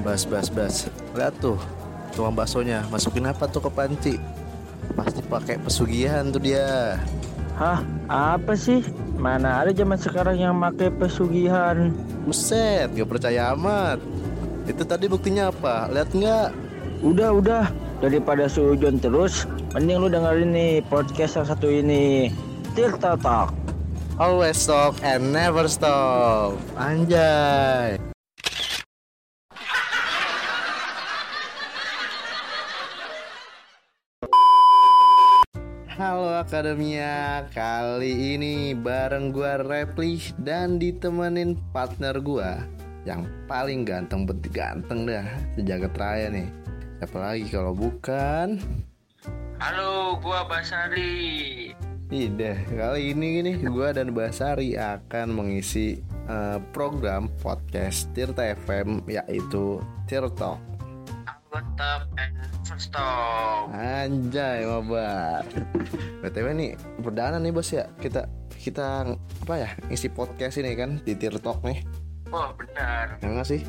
[0.00, 0.88] Bas, bas, bas.
[1.12, 1.60] Lihat tuh,
[2.16, 4.14] tukang baksonya masukin apa tuh ke panci?
[4.96, 6.96] Pasti pakai pesugihan tuh dia.
[7.60, 7.84] Hah?
[8.08, 8.80] Apa sih?
[9.20, 11.92] Mana ada zaman sekarang yang pakai pesugihan?
[12.24, 14.00] Buset, gak percaya amat.
[14.64, 15.92] Itu tadi buktinya apa?
[15.92, 16.48] Lihat nggak?
[17.04, 17.64] Udah, udah.
[18.00, 19.44] Daripada sujon terus,
[19.76, 22.32] mending lu dengerin nih podcast yang satu ini.
[22.72, 23.52] Tirta Talk.
[24.16, 26.56] Always talk and never stop.
[26.76, 28.09] Anjay.
[36.40, 42.64] Halo Akademia, kali ini bareng gua Repli dan ditemenin partner gua
[43.04, 45.20] yang paling ganteng bet ganteng dah
[45.52, 46.48] sejagat raya nih.
[46.96, 48.56] Siapa lagi kalau bukan?
[49.60, 51.76] Halo, gua Basari.
[52.08, 59.76] Iya, kali ini gini gua dan Basari akan mengisi eh, program podcast Tirta FM yaitu
[62.16, 63.74] and talk.
[63.74, 65.42] Anjay, mabar.
[66.22, 66.70] BTW nih
[67.02, 68.28] perdana nih bos ya kita
[68.60, 71.82] kita apa ya isi podcast ini kan di Tirtok nih.
[72.30, 73.18] Oh, benar.
[73.18, 73.64] Ya nggak sih?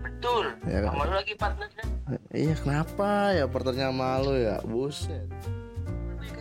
[0.00, 0.54] Betul.
[0.64, 0.96] Ya kan?
[0.96, 1.84] Sama lu lagi partnernya.
[2.32, 5.28] Iya kenapa ya pertanyaan malu ya buset.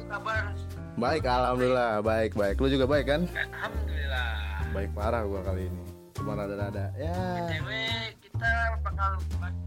[0.08, 0.55] Kabar?
[0.95, 3.22] Baik alhamdulillah baik baik lu juga baik kan?
[3.28, 4.63] Alhamdulillah.
[4.72, 5.83] Baik parah gua kali ini.
[6.16, 7.13] Cuma rada-rada ya
[7.45, 8.50] Dewe, kita
[8.81, 9.67] bakal bahas?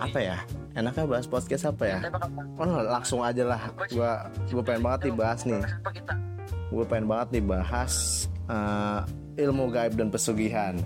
[0.00, 0.38] Apa ya?
[0.72, 1.98] Enaknya bahas podcast apa ya?
[2.56, 3.68] Oh, langsung aja lah.
[3.92, 5.62] Gua gua pengen banget nih bahas nih.
[6.70, 7.94] Gue pengen banget nih bahas
[8.46, 9.00] eh,
[9.42, 10.78] ilmu gaib dan pesugihan.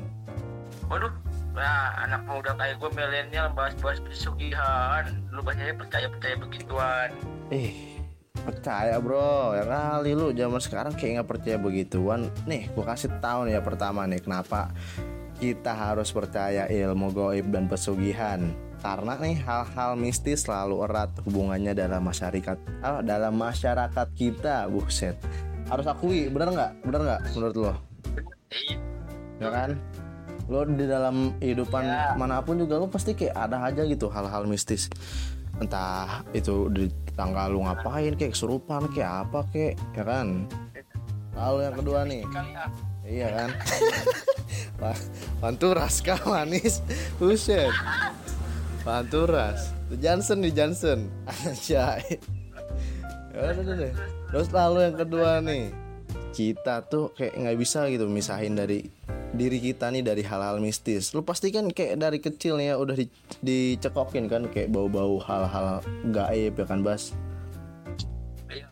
[0.88, 1.12] Waduh,
[1.52, 5.04] nah anak muda kayak gue milenial bahas-bahas pesugihan.
[5.28, 7.08] Lu banyak percaya-percaya begituan.
[7.52, 8.00] Eh,
[8.32, 9.52] percaya bro.
[9.52, 12.32] Ya kali lu zaman sekarang kayak nggak percaya begituan.
[12.48, 14.72] Nih, gue kasih tahu nih ya pertama nih kenapa
[15.36, 18.40] kita harus percaya ilmu gaib dan pesugihan.
[18.84, 25.16] Karena nih hal-hal mistis selalu erat hubungannya dalam masyarakat, ah, dalam masyarakat kita, buset.
[25.72, 26.72] Harus akui, bener nggak?
[26.84, 27.72] Bener nggak menurut lo?
[29.40, 29.80] Ya kan
[30.44, 32.12] lo di dalam kehidupan Ya.
[32.20, 34.92] mana pun juga lo pasti kayak ada aja gitu hal-hal mistis
[35.56, 40.44] entah itu di tangga lu ngapain kayak kesurupan kayak apa kayak ya kan
[41.32, 42.70] lalu yang kedua nih ah.
[43.08, 43.48] iya kan
[44.82, 44.98] Wah,
[45.40, 46.82] Panturas kah manis
[47.16, 47.70] buset
[48.84, 49.72] Panturas.
[49.88, 51.08] The Johnson di Johnson
[51.72, 51.96] ya
[53.32, 53.92] udah udah deh
[54.28, 55.72] terus lalu yang kedua nih.
[56.34, 58.84] Kita tuh kayak nggak bisa gitu misahin dari
[59.32, 61.16] diri kita nih dari hal-hal mistis.
[61.16, 63.06] Lu pasti kan kayak dari kecil nih ya udah di,
[63.40, 65.80] dicekokin kan kayak bau-bau hal-hal
[66.10, 67.14] gaib ya kan bas?
[68.50, 68.68] Iya,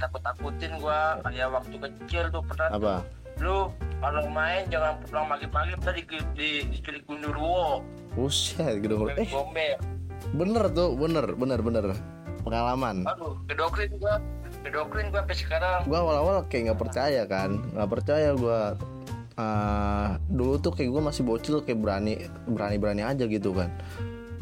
[0.00, 1.20] takut-takutin gua.
[1.22, 2.96] Kayak waktu kecil tuh pernah apa?
[3.42, 3.66] lu
[3.98, 7.82] kalau main jangan pulang maghrib-maghrib tadi di di diculik gundurwo
[8.14, 9.10] buset gitu.
[9.14, 9.76] Eh gombel
[10.34, 11.84] bener tuh bener bener bener.
[12.42, 13.04] Pengalaman.
[13.08, 14.18] Aduh kedokrin gua
[14.64, 15.80] kedokrin gua sampai sekarang.
[15.86, 17.60] Gue awal-awal kayak nggak percaya kan.
[17.72, 18.60] Nggak percaya gue
[19.34, 23.66] Ah, dulu tuh kayak gue masih bocil kayak berani berani berani aja gitu kan.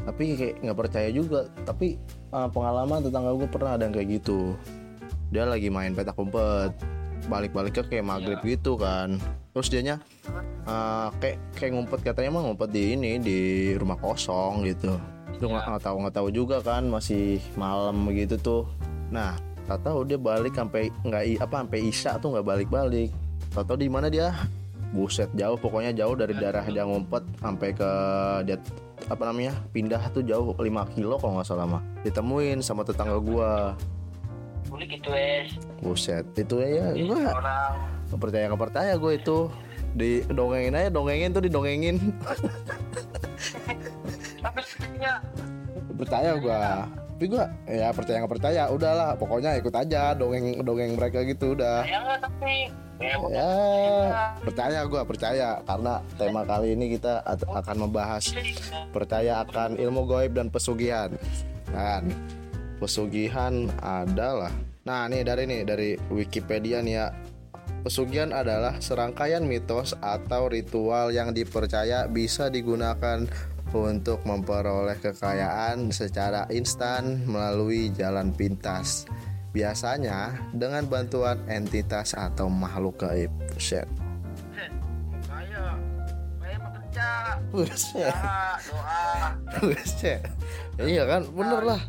[0.04, 1.48] Tapi kayak nggak percaya juga.
[1.64, 1.96] Tapi
[2.28, 4.52] ah, pengalaman tetangga gue pernah ada yang kayak gitu.
[5.32, 6.76] Dia lagi main petak umpet.
[7.24, 9.16] Balik-baliknya kayak maghrib gitu kan
[9.52, 10.00] terus dianya
[10.64, 13.38] ah, kayak kayak ngumpet katanya mah ngumpet di ini di
[13.76, 14.96] rumah kosong gitu.
[15.36, 18.64] Itu nggak nggak tahu nggak tahu juga kan masih malam begitu tuh.
[19.12, 19.36] Nah
[19.68, 23.12] tak tahu dia balik sampai nggak apa sampai isya tuh nggak balik-balik.
[23.52, 24.32] Tak tahu di mana dia.
[24.92, 27.90] Buset jauh pokoknya jauh dari daerah dia ngumpet sampai ke
[28.44, 28.60] dia
[29.08, 33.72] apa namanya pindah tuh jauh 5 kilo kalau nggak salah mah ditemuin sama tetangga gua.
[34.68, 37.32] Kulik itu es buset itu ya gua
[38.18, 39.38] percaya nggak percaya gue itu.
[39.92, 41.96] Di dongengin aja dongengin tuh didongengin.
[44.40, 44.60] Tapi
[46.00, 46.88] percaya gua.
[46.88, 49.10] Tapi gua ya percaya nggak percaya udahlah.
[49.20, 51.84] Pokoknya ikut aja dongeng dongeng mereka gitu udah.
[51.84, 53.50] Ya tapi ya, ya
[54.42, 54.80] percaya.
[54.88, 55.48] gua percaya.
[55.62, 58.32] Karena tema kali ini kita at- akan membahas
[58.90, 61.12] percaya akan ilmu goib dan pesugihan.
[61.68, 62.08] Kan?
[62.80, 64.50] Pesugihan adalah
[64.82, 67.06] nah nih dari nih dari Wikipedia nih ya
[67.82, 73.26] Pesugihan adalah serangkaian mitos atau ritual yang dipercaya bisa digunakan
[73.74, 79.10] untuk memperoleh kekayaan secara instan melalui jalan pintas.
[79.50, 83.34] Biasanya dengan bantuan entitas atau makhluk gaib.
[83.50, 83.82] Kerja
[87.52, 88.08] Buset.
[88.08, 89.36] doa.
[90.80, 91.80] Ya iya kan, bener lah.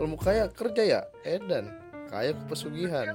[0.00, 1.68] Ilmu kaya kerja ya, Edan.
[2.08, 3.12] Kaya pesugihan.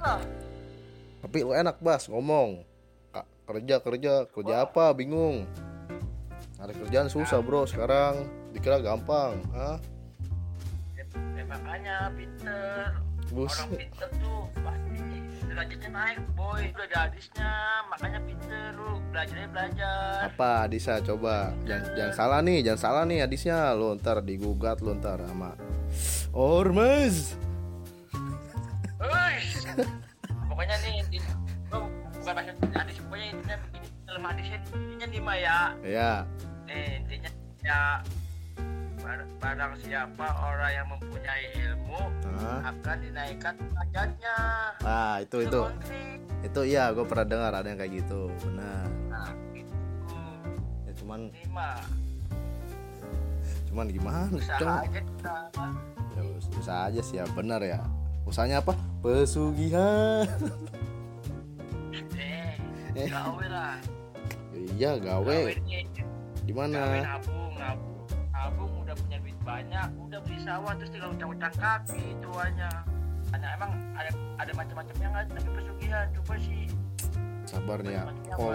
[1.26, 2.62] Tapi lu enak bas ngomong.
[3.10, 4.94] Kak, kerja kerja kerja apa?
[4.94, 5.50] Bingung.
[6.56, 8.26] Cari kerjaan susah bro sekarang
[8.56, 9.78] Dikira gampang Hah?
[10.96, 11.04] ya,
[11.36, 12.96] ya makanya pinter
[13.30, 13.68] Buset.
[13.68, 15.04] orang pinter tuh pasti
[15.46, 17.52] derajatnya naik boy udah ada hadisnya
[17.92, 23.20] makanya pinter lu belajarnya belajar Apa Disa coba jangan, jangan salah nih Jangan salah nih
[23.28, 25.60] hadisnya Lu ntar digugat lu ntar sama
[26.32, 27.36] Ormas
[28.96, 29.68] Uish.
[30.48, 30.95] pokoknya nih
[32.36, 35.60] bahasa hadis pokoknya intinya begini dalam hadisnya intinya nih Mah, ya.
[35.82, 36.12] Ya
[36.66, 37.82] nih intinya ya
[39.00, 42.02] bar- barang siapa orang yang mempunyai ilmu
[42.36, 42.60] Hah?
[42.68, 44.38] akan dinaikkan derajatnya.
[44.84, 46.20] Ah itu itu konkret.
[46.44, 48.86] Itu iya gue pernah dengar ada yang kayak gitu Benar.
[49.08, 49.74] Nah gitu.
[50.84, 51.80] Ya, Cuman ini mah
[53.66, 55.36] cuman gimana usaha aja kita
[56.16, 57.80] ya us- usaha aja sih ya benar ya.
[58.26, 58.74] Usahanya apa?
[59.00, 60.26] Pesugihan.
[60.26, 60.85] eh Eh.
[62.96, 63.76] Gawe lah.
[64.56, 65.38] Iya gawe.
[66.46, 66.80] Di mana?
[67.04, 68.08] Nabung nabung.
[68.32, 72.70] Nabung udah punya duit banyak udah beli sawah terus tinggal ucang-ucang kaki tuanya
[73.34, 76.64] hanya emang ada ada macam-macamnya nggak tapi pesugihan coba sih.
[77.46, 78.04] Sabar nih ya.
[78.38, 78.54] Oh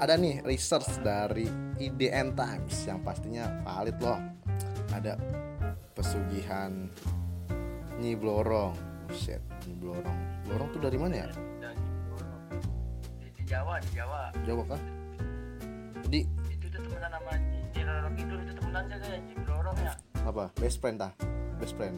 [0.00, 1.48] ada nih research dari
[1.80, 4.20] IDN Times yang pastinya valid loh.
[4.92, 5.16] Ada
[5.92, 6.88] pesugihan
[8.00, 8.76] Nyi Blorong.
[9.06, 10.18] Buset, Nyi Blorong.
[10.48, 11.28] Blorong tuh dari mana ya
[13.46, 14.82] Jawa di Jawa Jawa kah
[16.06, 16.20] jadi
[16.52, 17.32] itu tuh temenan sama
[17.72, 19.92] Nyi Roro Kidul itu temenan saya kayak Nyi Blorong ya
[20.26, 21.12] apa best friend tah
[21.58, 21.96] best friend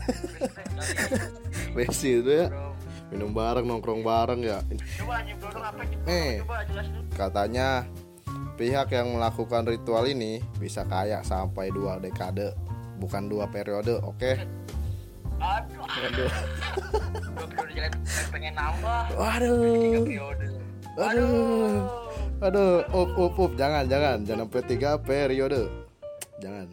[0.00, 0.84] Best friend ya.
[1.76, 2.46] best itu ya
[3.12, 4.58] minum bareng nongkrong bareng ya
[4.96, 6.40] coba apa Eh.
[6.40, 7.84] coba jelasin Katanya
[8.56, 12.52] pihak yang melakukan ritual ini bisa kaya sampai dua dekade,
[12.96, 14.00] bukan dua periode.
[14.00, 14.36] Oke.
[15.40, 16.30] Aduh Aduh.
[17.34, 17.92] dua periode jalan
[18.30, 20.02] pengen nambah tiga Waduh.
[20.04, 20.46] periode
[21.00, 21.80] Aduh.
[22.40, 25.68] Aduh, up up up jangan jangan jangan sampai tiga periode.
[26.40, 26.66] Jangan.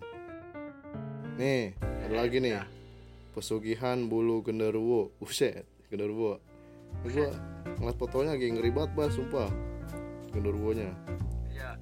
[1.35, 2.63] Nih, ada lagi nih.
[3.35, 5.11] Pesugihan bulu genderuwo.
[5.19, 6.39] Buset, genderuwo.
[7.03, 7.29] Gua
[7.77, 9.51] ngeliat fotonya lagi ngeri banget, Bas, sumpah.
[10.33, 10.91] Genderuwonya.
[11.51, 11.75] iya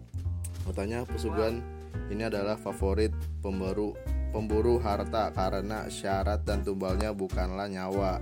[0.66, 1.62] Katanya pesugihan
[2.10, 3.94] ini adalah favorit pemburu
[4.36, 8.20] pemburu harta karena syarat dan tumbalnya bukanlah nyawa.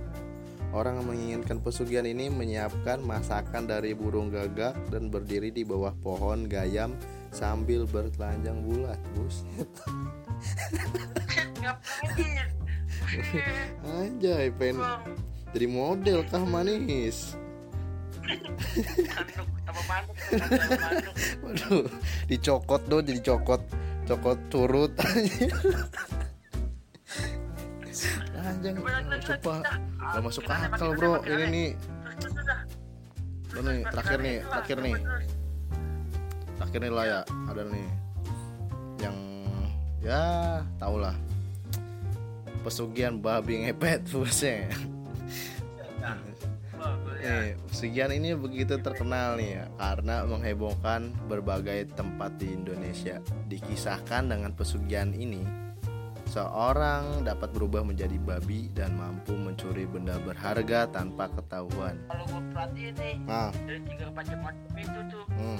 [0.70, 6.46] Orang yang menginginkan pesugihan ini menyiapkan masakan dari burung gagak dan berdiri di bawah pohon
[6.46, 6.94] gayam
[7.34, 8.98] sambil bertelanjang bulat.
[9.18, 9.66] Buset.
[11.58, 12.46] ngapain
[13.82, 15.02] Anjay, pengen bang
[15.54, 17.38] jadi model kah manis?
[21.42, 21.86] Waduh,
[22.26, 23.62] dicokot dong jadi cokot
[24.04, 24.92] cokot turut.
[28.44, 28.76] Anjing,
[29.24, 29.64] sumpah
[29.96, 31.24] gak masuk akal bro.
[31.24, 31.70] ini nih.
[33.54, 34.94] nih, terakhir nih, terakhir nih.
[36.60, 37.88] terakhir nih lah ya ada nih.
[39.00, 39.16] Yang
[40.04, 40.22] ya
[40.76, 41.16] tau lah.
[42.60, 44.93] Pesugihan babi ngepet buset
[47.24, 53.16] Nih, pesugihan ini begitu terkenal nih ya karena menghebohkan berbagai tempat di Indonesia.
[53.48, 55.40] Dikisahkan dengan pesugihan ini,
[56.28, 61.96] seorang dapat berubah menjadi babi dan mampu mencuri benda berharga tanpa ketahuan.
[62.12, 65.58] kalau gue perhatiin nih Nah, dari tiga macam-macam itu tuh hmm,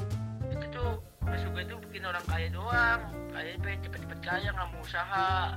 [0.53, 0.91] itu tuh
[1.25, 3.01] pesugihan itu bikin orang kaya doang.
[3.33, 5.57] Kaya pengen cepet-cepet kaya nggak mau usaha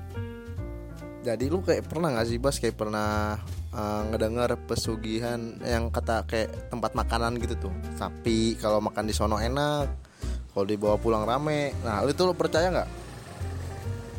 [1.25, 3.35] jadi lu kayak pernah gak sih Bas kayak pernah
[3.75, 7.73] uh, ngedengar pesugihan yang kata kayak tempat makanan gitu tuh.
[7.99, 9.87] Sapi kalau makan di sono enak,
[10.55, 11.75] kalau dibawa pulang rame.
[11.83, 12.89] Nah, lu itu lu percaya nggak?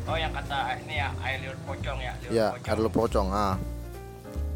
[0.09, 3.29] oh yang kata ini ya air liur pocong ya liur Ya, pocong ada lu pocong.
[3.29, 3.57] Ah.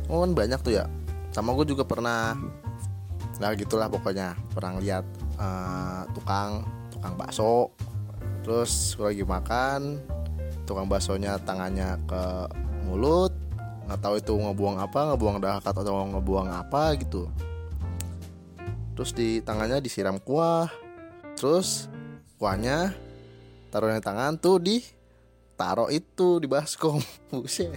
[0.08, 0.84] Oh, kan banyak tuh ya.
[1.32, 2.36] Sama gue juga pernah
[3.40, 4.38] Nah, gitulah pokoknya.
[4.54, 5.04] Pernah lihat
[5.40, 6.62] uh, tukang
[6.94, 7.74] tukang bakso.
[8.46, 9.80] Terus gue lagi makan,
[10.72, 12.48] tukang baksonya tangannya ke
[12.88, 13.36] mulut,
[13.84, 17.28] nggak tahu itu ngebuang apa, ngebuang dahak atau ngebuang apa gitu.
[18.96, 20.72] Terus di tangannya disiram kuah.
[21.36, 21.92] Terus
[22.40, 22.96] kuahnya
[23.68, 24.80] taruh di tangan tuh di
[25.60, 27.76] taruh itu di baskom buset.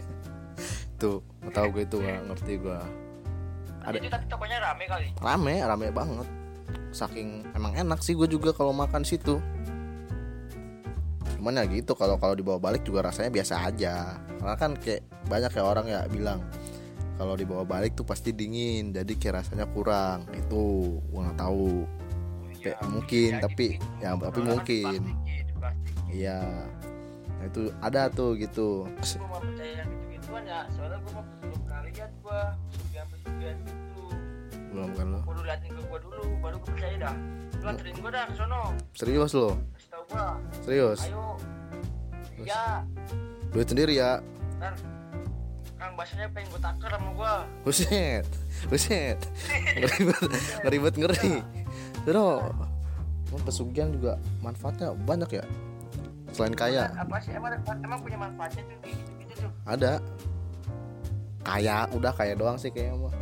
[0.96, 2.80] Tuh nggak tahu gue itu nggak ngerti gue
[3.84, 5.08] ada- itu tapi tokonya rame kali.
[5.20, 6.28] Rame rame banget.
[6.96, 9.44] Saking emang enak sih gue juga kalau makan situ
[11.46, 14.18] cuman ya gitu kalau kalau dibawa balik juga rasanya biasa aja.
[14.42, 16.42] Karena kan kayak banyak ya orang ya bilang
[17.22, 21.86] kalau dibawa balik tuh pasti dingin jadi kayak rasanya kurang itu gue nggak tahu.
[22.66, 25.02] Kayak mungkin tapi ya tapi mungkin.
[26.10, 26.66] iya.
[27.38, 28.90] Nah, itu ada tuh gitu.
[28.98, 31.26] Percaya yang ya soalnya belum
[31.62, 32.42] pernah lihat gue
[32.74, 34.04] pesugihan-pesugihan gitu.
[34.74, 37.16] Belum kan lo kudu liatin ke gue dulu baru gue percaya dah.
[37.62, 38.74] Lu anterin gue dah ke sono.
[38.98, 39.75] Serius lo
[40.64, 41.00] serius?
[41.08, 41.38] Ayo.
[42.36, 42.84] Iya
[43.56, 44.20] duit sendiri ya.
[44.60, 44.76] Ntar
[45.76, 47.34] kang bahasanya pengen gue taker sama gua.
[47.64, 48.28] Buset.
[48.68, 49.20] Buset.
[49.80, 50.32] Ngeribet
[50.64, 51.36] ngeribet ngeri.
[52.04, 52.44] Terus
[53.32, 55.46] emang pesugihan juga manfaatnya banyak ya?
[56.36, 56.92] Selain kaya.
[57.00, 57.32] Apa sih?
[57.32, 59.52] Emang emang punya manfaatnya tuh gitu gitu tuh?
[59.68, 60.04] Ada.
[61.46, 63.14] Kaya udah kaya doang sih kayaknya mah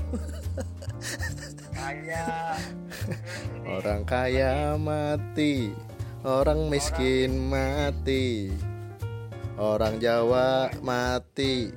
[1.83, 2.55] kayak
[3.75, 5.75] orang kaya mati
[6.23, 8.51] orang miskin mati.
[9.55, 11.69] Orang Jawa mati.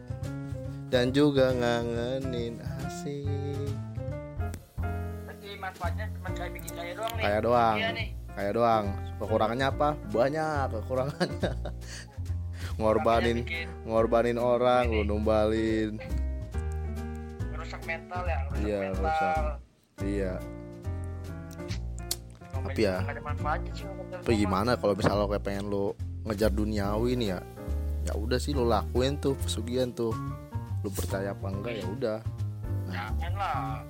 [0.86, 3.74] Dan juga ngangenin asik.
[5.26, 7.24] Berarti manfaatnya cuma kayak bikin kaya doang nih?
[7.26, 7.76] Kaya doang.
[7.76, 8.08] Iya nih.
[8.32, 8.84] Kaya doang.
[9.18, 9.88] Kekurangannya apa?
[10.08, 11.52] Banyak kekurangannya.
[12.78, 13.38] Ngorbanin
[13.82, 15.96] ngorbanin orang lu numbalin.
[17.50, 19.00] Merusak mental ya merusak Iya, mental.
[19.00, 19.44] rusak.
[20.04, 20.32] iya
[22.66, 22.98] Tapi ya,
[24.10, 25.94] tapi gimana kalau misalnya lo kayak pengen lo
[26.26, 27.40] ngejar duniawi nih ya?
[28.06, 30.10] Ya udah sih lo lakuin tuh pesugihan tuh.
[30.82, 32.18] Lo percaya apa enggak ya udah.
[32.90, 33.82] Jangan lah.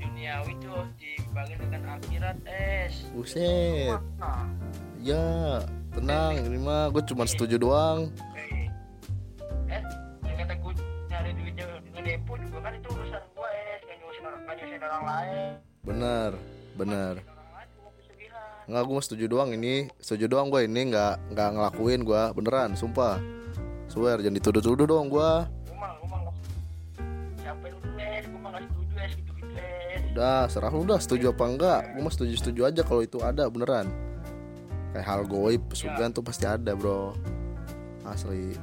[0.00, 3.04] Duniawi tuh dibagi dengan akhirat es.
[3.12, 4.00] Buset.
[4.16, 4.48] Nah,
[5.04, 5.60] ya
[5.92, 8.08] tenang ini mah gue cuma setuju doang.
[8.32, 8.68] Eh,
[9.68, 9.82] eh
[10.24, 10.72] yang kata gue
[11.12, 13.80] nyari duitnya di depo juga kan itu urusan gue es.
[13.84, 13.96] Nggak
[14.56, 15.50] nyusahin orang lain.
[15.84, 16.30] Bener
[16.76, 17.35] bener
[18.66, 19.86] nggak gue setuju doang ini.
[20.02, 23.22] Setuju doang gue ini nggak nggak ngelakuin gue beneran sumpah.
[23.86, 25.32] Swear jangan dituduh-tuduh dong gue
[29.16, 31.80] gitu gitu es udah serah lu udah setuju apa enggak.
[31.94, 33.86] Gue mah setuju setuju aja kalau itu ada beneran.
[34.96, 37.12] Kayak hal goib pesugihan tuh pasti ada bro.
[38.08, 38.56] Asli.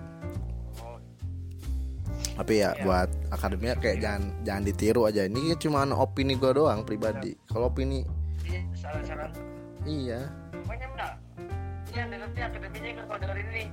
[2.34, 5.30] Tapi ya buat akademia kayak jangan jangan ditiru aja.
[5.30, 7.38] Ini cuma opini gue doang pribadi.
[7.46, 8.02] Kalau opini
[8.50, 9.30] iya saran-saran
[9.88, 10.20] iya.
[10.64, 11.14] Pokoknya enggak.
[11.94, 13.66] Iya dengernya akademinya kan kalau dengerin ini.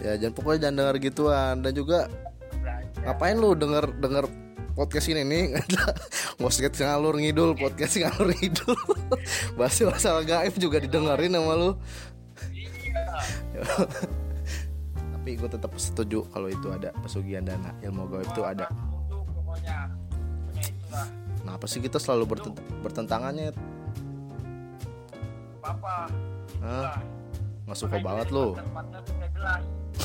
[0.00, 1.54] Ya jangan pokoknya jangan dengar gituan.
[1.60, 1.98] Dan juga
[2.56, 3.02] belajar.
[3.04, 4.24] ngapain lu denger denger
[4.74, 5.44] podcast ini nih?
[6.40, 8.80] Podcast ngalur ngidul podcast ngalur ngidul.
[9.60, 11.70] Bahas masalah gaib juga didengerin sama lu.
[12.48, 13.04] Iya.
[15.20, 17.76] Tapi gue tetap setuju kalau itu ada pesugihan dana.
[17.84, 18.72] Ilmu gaib itu ada.
[19.12, 19.99] pokoknya
[21.50, 23.50] kenapa sih kita selalu bertent- bertentangannya?
[25.66, 26.06] Apa
[26.62, 27.02] Hah?
[27.66, 29.62] nggak suka banget jelas.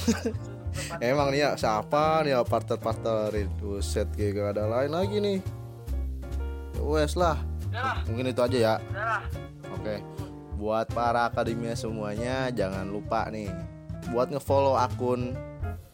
[1.05, 5.17] Emang nih ya siapa nih ya partner partner itu set kayak gak ada lain lagi
[5.21, 5.37] nih.
[6.73, 7.37] Ya wes lah.
[8.09, 8.75] Mungkin itu aja ya.
[9.77, 10.01] Oke.
[10.57, 13.53] Buat para akademia semuanya jangan lupa nih.
[14.09, 15.37] Buat ngefollow akun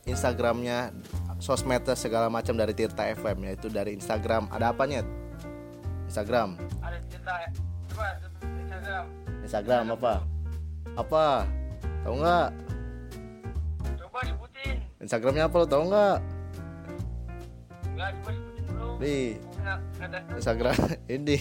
[0.08, 0.96] Instagramnya
[1.42, 4.48] sosmednya segala macam dari Tirta FM yaitu dari Instagram.
[4.50, 5.21] Ada apa nyet?
[6.12, 7.50] Instagram ada cerita ya
[7.88, 8.06] coba
[8.44, 9.04] Instagram
[9.48, 10.14] Instagram apa?
[11.00, 11.26] Apa?
[12.04, 12.50] Tahu nggak?
[13.96, 16.18] coba sebutin Instagramnya apa lo tahu nggak?
[17.96, 18.90] coba sebutin dulu
[20.04, 20.78] ada Instagram
[21.16, 21.38] ini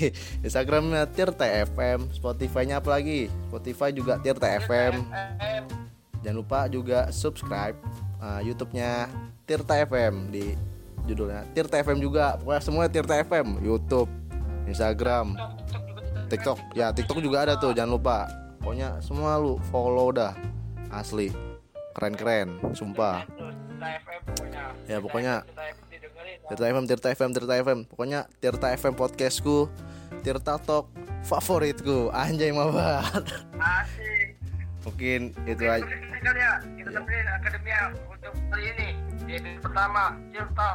[0.47, 3.27] Instagramnya Tirta FM Spotify-nya apa lagi?
[3.51, 5.65] Spotify juga Tirta FM FM
[6.23, 7.75] Jangan lupa juga subscribe
[8.23, 9.11] uh, YouTube-nya
[9.51, 10.55] Tirta FM di
[11.11, 12.39] judulnya Tirta FM juga.
[12.39, 14.20] Pokoknya semua Tirta FM, YouTube,
[14.71, 15.35] Instagram,
[16.31, 16.59] TikTok.
[16.79, 18.19] Ya, TikTok juga ada tuh, jangan lupa.
[18.63, 20.37] Pokoknya semua lu follow dah.
[20.91, 21.35] Asli.
[22.73, 23.27] Sumpah.
[23.27, 25.35] Tirta FM pokoknya Ya, pokoknya
[26.49, 27.79] Tirta FM Tirta FM, Tirta FM.
[27.89, 29.69] Pokoknya Tirta FM podcastku,
[30.23, 30.93] Tirta Talk
[31.25, 32.11] favoritku.
[32.15, 33.25] Anjay mabat.
[33.59, 34.37] asik
[34.81, 35.85] Mungkin itu aja.
[35.85, 38.89] ya kita temenin akademia untuk hari ini
[39.29, 40.71] di pertama Tirta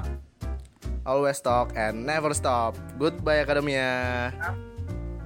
[1.06, 2.74] Always talk and never stop.
[2.98, 4.34] Goodbye Akademia.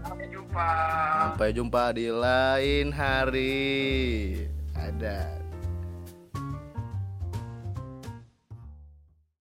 [0.04, 0.68] sampai jumpa
[1.16, 4.44] Sampai jumpa di lain hari.
[4.76, 5.39] Ada.